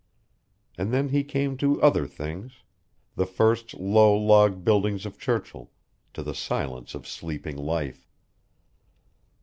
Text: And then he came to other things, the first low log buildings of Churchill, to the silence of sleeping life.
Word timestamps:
And 0.79 0.91
then 0.91 1.09
he 1.09 1.23
came 1.23 1.57
to 1.57 1.79
other 1.79 2.07
things, 2.07 2.63
the 3.15 3.27
first 3.27 3.75
low 3.75 4.17
log 4.17 4.63
buildings 4.63 5.05
of 5.05 5.19
Churchill, 5.19 5.69
to 6.15 6.23
the 6.23 6.33
silence 6.33 6.95
of 6.95 7.07
sleeping 7.07 7.55
life. 7.55 8.09